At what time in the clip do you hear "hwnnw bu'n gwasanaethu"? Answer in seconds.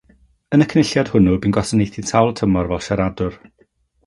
1.15-2.05